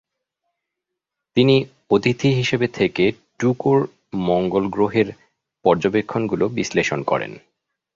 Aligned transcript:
তিনি 1.37 1.55
অতিথি 1.89 2.29
হিসেবে 2.33 2.67
থেকে 2.67 3.03
ট্যুকোর 3.39 3.79
মঙ্গল 4.19 4.63
গ্রহের 4.67 5.07
পর্যবেক্ষণগুলো 5.65 6.45
বিশ্লেষণ 6.49 6.99
করেন। 7.03 7.31